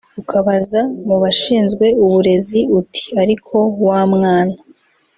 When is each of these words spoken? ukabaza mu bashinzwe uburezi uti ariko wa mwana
ukabaza 0.21 0.81
mu 1.07 1.17
bashinzwe 1.23 1.85
uburezi 2.05 2.59
uti 2.79 3.03
ariko 3.21 3.55
wa 3.87 3.99
mwana 4.13 4.57